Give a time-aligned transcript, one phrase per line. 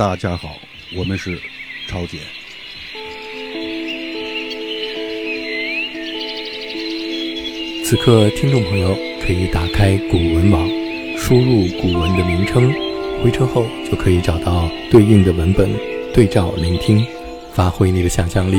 [0.00, 0.56] 大家好，
[0.96, 1.38] 我们是
[1.86, 2.20] 超姐。
[7.84, 10.66] 此刻，听众朋友可以打开古文网，
[11.18, 12.72] 输入古文的名称，
[13.22, 15.70] 回车后就可以找到对应的文本，
[16.14, 17.06] 对照聆听，
[17.52, 18.56] 发挥你的想象力，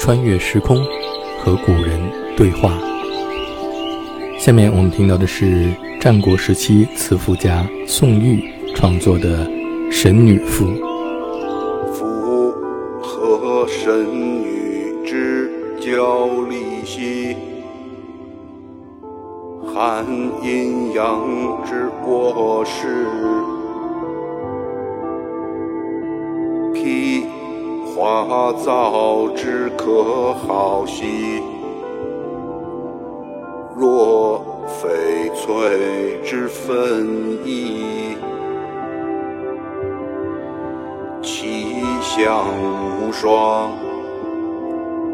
[0.00, 0.82] 穿越时空，
[1.38, 2.00] 和古人
[2.34, 2.78] 对话。
[4.38, 5.70] 下面我们听到的是
[6.00, 8.42] 战国时期词赋家宋玉
[8.74, 9.44] 创作的
[9.90, 10.64] 《神女赋》。
[11.92, 12.54] 夫
[13.00, 14.06] 何神
[14.42, 17.36] 女之交离兮？
[19.74, 20.04] 含
[20.42, 21.20] 阴阳
[21.64, 23.06] 之过失，
[26.74, 27.24] 披
[27.86, 31.42] 花藻之可好兮。
[33.76, 38.16] 若翡翠之分衣，
[42.18, 42.44] 其香
[43.00, 43.70] 无双，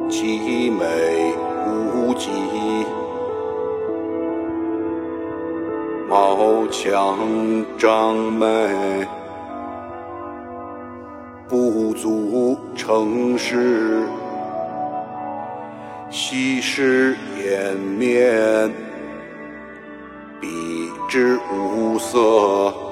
[0.08, 1.34] 其美
[1.66, 2.30] 无极。
[6.08, 7.19] 貌强
[7.77, 9.06] 张美，
[11.46, 14.08] 不足成事。
[16.08, 18.72] 昔时颜面，
[20.41, 20.48] 比
[21.06, 22.83] 之无色。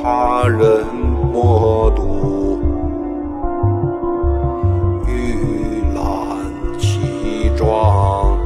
[0.00, 0.86] 他人
[1.32, 2.60] 莫睹，
[5.06, 6.02] 玉兰
[6.78, 8.38] 其状，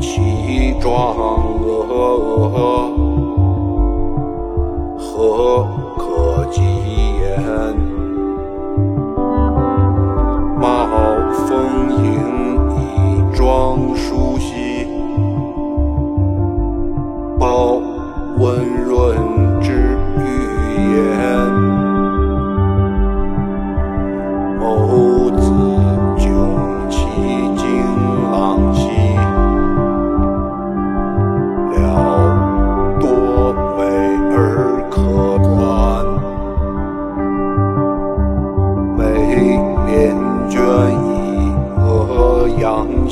[0.00, 1.14] 其状
[1.60, 2.90] 恶，
[4.98, 5.68] 何
[5.98, 7.01] 可及？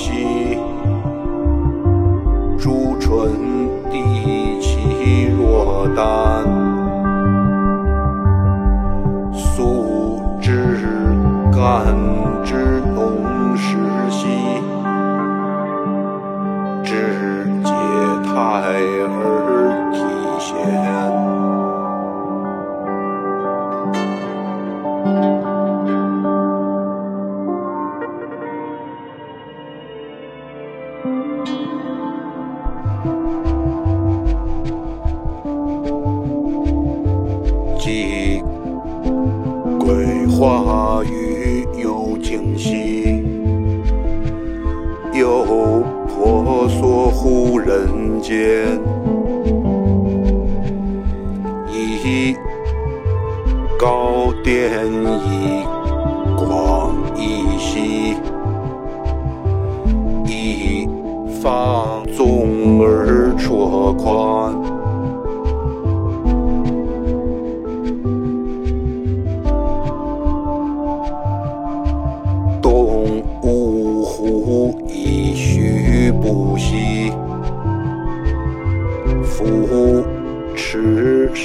[0.08, 0.29] 阳
[48.30, 48.78] 间，
[51.68, 52.36] 一
[53.76, 55.64] 高殿一
[56.36, 58.14] 广一息，
[60.24, 60.88] 一
[61.42, 64.69] 方纵而绰宽。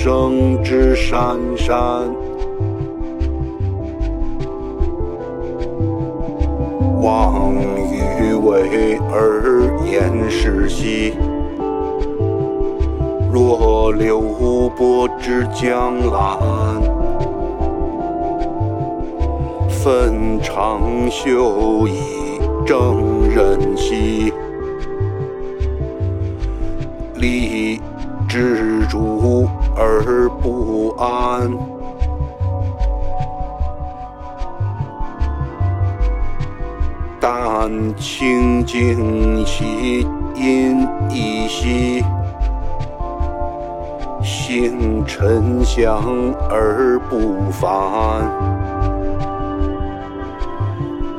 [0.05, 1.75] 生之山山。
[7.01, 11.15] 望于为而言是兮，
[13.33, 14.21] 若流
[14.77, 16.37] 波之江澜，
[19.67, 24.31] 坟场休矣正人兮。
[27.15, 27.81] 立
[28.29, 31.51] 志主而不安，
[37.19, 42.03] 但清净兮隐逸兮，
[44.23, 46.01] 心沉香
[46.49, 48.31] 而不凡，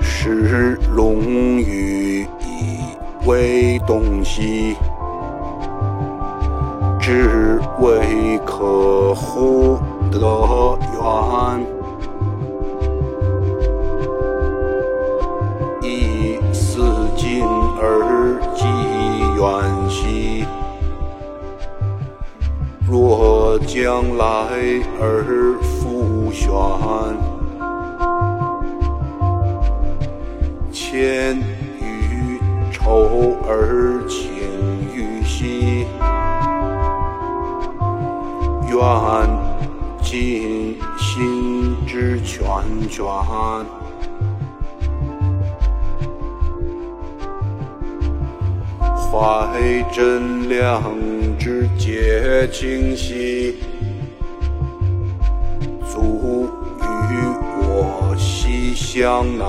[0.01, 1.21] 是龙
[1.59, 2.79] 羽以
[3.27, 4.77] 为东西。
[6.99, 8.01] 只为
[8.47, 9.77] 可乎
[10.11, 11.67] 得远，
[15.83, 16.81] 以思
[17.17, 17.45] 今
[17.79, 18.65] 而记
[19.37, 19.45] 远
[19.91, 20.47] 兮。
[22.89, 24.25] 若将来
[25.01, 26.49] 而复旋，
[30.73, 31.37] 牵
[31.81, 32.41] 于
[32.73, 34.36] 愁而情
[38.69, 38.79] 愿
[40.03, 42.47] 尽心之全
[42.89, 43.05] 全，
[49.11, 50.83] 怀真良
[51.39, 53.57] 之洁清兮，
[55.85, 56.49] 足
[56.81, 57.15] 与
[57.59, 59.47] 我兮相难。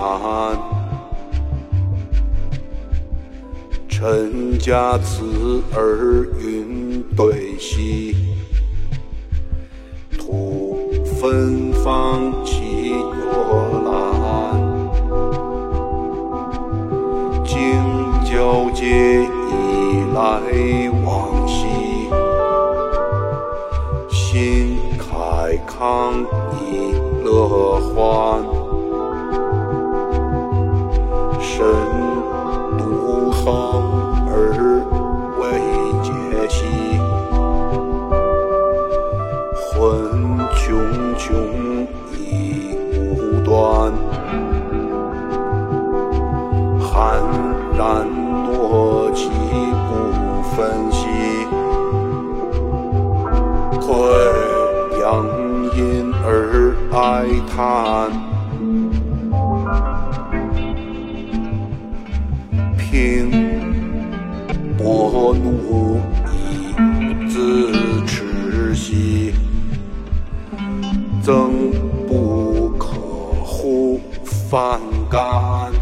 [3.88, 8.17] 臣家此而云对兮。
[11.19, 13.90] 芬芳起若兰，
[17.44, 17.54] 经
[18.24, 18.86] 交结
[19.24, 19.25] 以
[20.14, 20.22] 来
[21.04, 21.66] 往兮，
[24.10, 26.24] 心慨康
[26.62, 26.94] 以
[27.24, 28.46] 乐欢，
[57.57, 58.12] 哀叹，
[62.77, 63.31] 平
[64.77, 66.00] 薄怒
[66.31, 69.33] 以自持兮。
[71.24, 71.71] 增
[72.07, 72.86] 不可
[73.44, 75.74] 乎反感？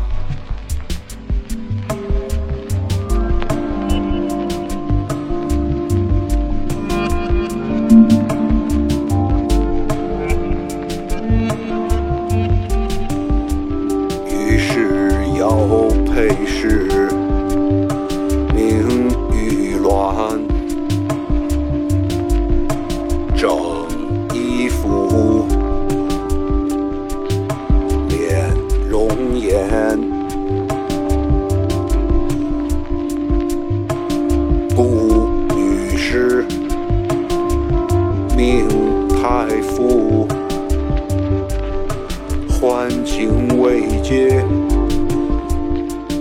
[44.08, 44.46] 皆，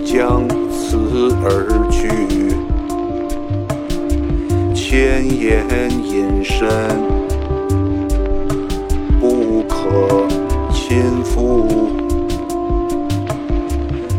[0.03, 2.09] 将辞而去，
[4.73, 5.63] 千言
[6.03, 6.67] 隐身。
[9.21, 10.25] 不可
[10.73, 11.67] 亲附，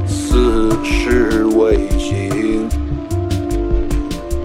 [0.06, 2.68] 此事未行。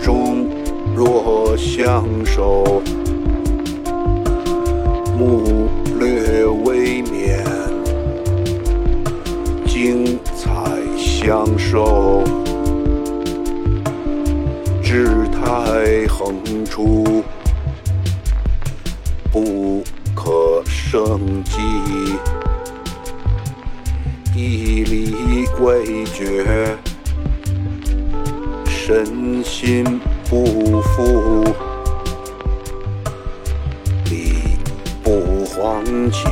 [0.01, 0.47] 终
[0.95, 2.81] 若相守，
[11.71, 12.23] 相授，
[14.83, 16.35] 姿态横
[16.65, 17.23] 出。
[19.31, 19.81] 不
[20.13, 21.61] 可胜计，
[24.35, 26.77] 以礼未决，
[28.65, 31.45] 身心不复，
[34.09, 34.57] 礼
[35.01, 36.27] 不荒弃，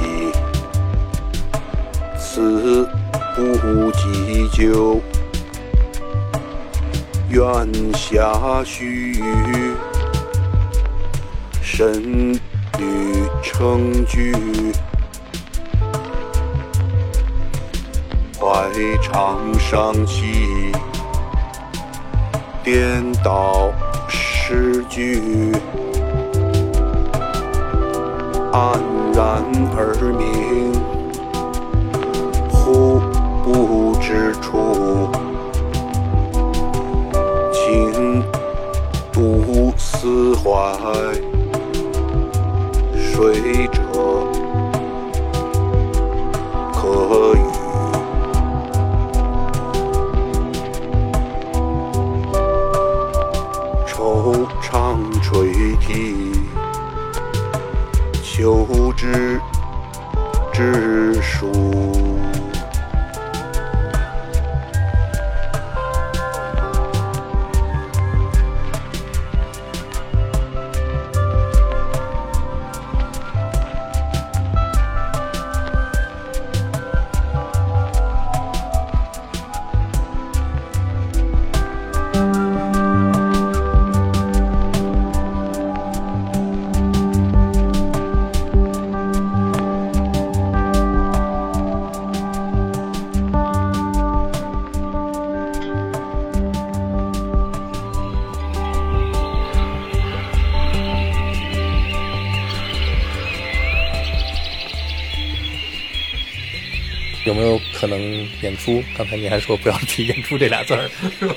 [2.18, 2.86] 此
[3.38, 5.00] 不及就，
[7.30, 9.74] 愿下须臾，
[11.62, 12.40] 身。
[12.82, 14.34] 女称居，
[18.40, 18.70] 怀
[19.02, 20.72] 长伤气，
[22.64, 23.70] 颠倒
[24.08, 25.52] 诗句，
[28.54, 28.80] 黯
[29.14, 29.44] 然
[29.76, 30.72] 而明，
[32.50, 33.02] 忽
[33.44, 35.09] 不知处，
[40.10, 40.50] 独思怀，
[42.98, 43.80] 水者
[46.74, 47.38] 可语。
[53.86, 56.32] 惆怅垂涕，
[58.24, 58.66] 求
[58.98, 59.40] 之
[60.52, 61.69] 之书。
[108.42, 108.84] 演出？
[108.98, 111.36] 刚才你还说不要提演出这俩字儿，是吧？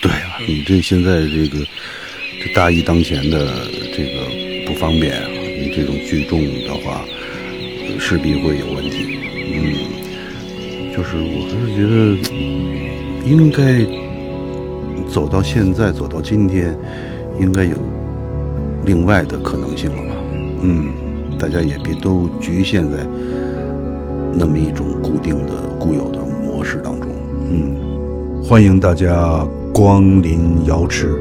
[0.00, 1.64] 对啊，你这现在这个
[2.42, 4.26] 这大义当前的这个
[4.66, 7.04] 不方便啊，你这种聚众的话，
[7.88, 9.18] 呃势必会有问题。
[9.56, 11.94] 嗯，就是我还是觉得
[13.28, 13.84] 应该
[15.10, 16.76] 走到现在，走到今天，
[17.40, 17.76] 应该有
[18.84, 20.16] 另外的可能性了吧？
[20.62, 20.92] 嗯，
[21.38, 22.98] 大家也别都局限在
[24.36, 26.23] 那么一种固定的、固有的
[26.64, 27.10] 模式当中。
[27.50, 31.14] 嗯，欢迎大家光临瑶池。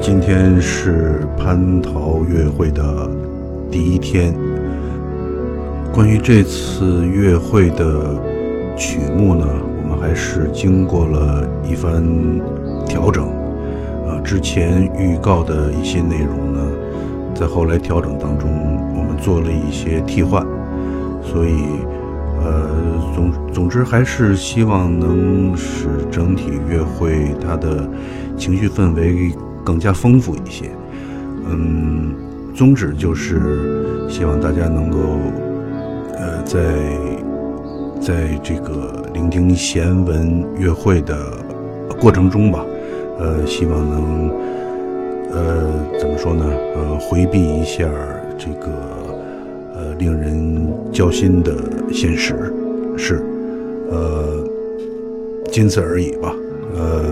[0.00, 3.10] 今天是蟠桃月会的
[3.70, 4.34] 第一天。
[5.92, 8.18] 关于这次月会的
[8.74, 9.46] 曲目呢，
[9.82, 12.02] 我们还是经过了一番
[12.88, 13.26] 调整。
[14.08, 16.60] 啊，之前预告的一些内容呢，
[17.34, 18.48] 在后来调整当中，
[18.96, 20.44] 我们做了一些替换，
[21.22, 21.56] 所以，
[22.44, 22.68] 呃，
[23.14, 27.88] 总总之还是希望能使整体乐会它的
[28.36, 29.32] 情绪氛围
[29.64, 30.70] 更加丰富一些。
[31.48, 32.14] 嗯，
[32.54, 34.98] 宗旨就是希望大家能够，
[36.16, 36.60] 呃，在
[38.00, 41.16] 在这个聆听弦文乐会的
[42.00, 42.64] 过程中吧，
[43.18, 44.30] 呃，希望能，
[45.30, 46.44] 呃，怎么说呢？
[46.76, 47.84] 呃，回避一下
[48.38, 48.68] 这个，
[49.82, 51.52] 呃，令人交心的
[51.92, 52.34] 现实，
[52.96, 53.20] 是，
[53.90, 54.44] 呃，
[55.50, 56.32] 仅此而已吧。
[56.76, 57.02] 呃，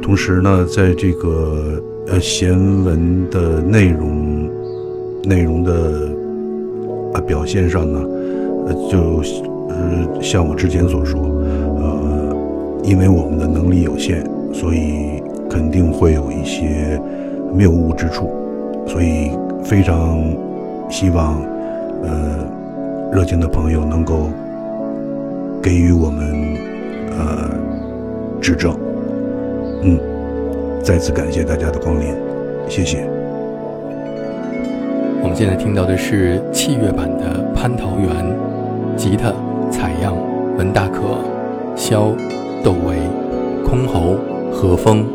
[0.00, 4.48] 同时呢，在这个呃弦文的内容
[5.24, 6.10] 内容的
[7.12, 8.00] 啊表现上呢，
[8.68, 9.22] 呃，就
[9.68, 12.36] 呃像我之前所说，呃，
[12.84, 17.00] 因为我们的能力有限，所以肯定会有一些
[17.52, 18.30] 谬误之处，
[18.86, 19.30] 所以
[19.64, 20.22] 非常
[20.88, 21.42] 希望
[22.06, 22.46] 呃
[23.12, 24.30] 热情的朋友能够
[25.62, 26.56] 给予我们
[27.18, 27.50] 呃
[28.40, 28.76] 指正。
[29.82, 29.98] 嗯，
[30.82, 32.14] 再次感谢大家的光临，
[32.68, 33.04] 谢谢。
[35.22, 38.10] 我们现在听到的是器乐版的《蟠桃园》，
[38.96, 39.32] 吉他
[39.70, 40.14] 采样
[40.58, 41.00] 文大可，
[41.74, 42.14] 箫
[42.62, 42.96] 窦唯，
[43.64, 44.18] 箜篌
[44.52, 45.06] 何风。